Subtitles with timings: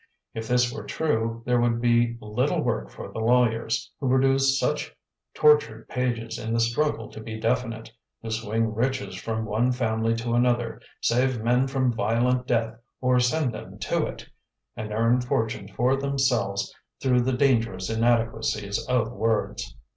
[0.33, 4.95] If this were true, there would be little work for the lawyers, who produce such
[5.35, 7.91] tortured pages in the struggle to be definite,
[8.23, 13.53] who swing riches from one family to another, save men from violent death or send
[13.53, 14.27] them to it,
[14.75, 19.75] and earn fortunes for themselves through the dangerous inadequacies of words.